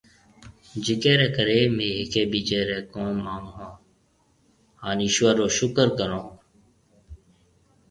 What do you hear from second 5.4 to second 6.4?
شڪر ڪرون ۿون۔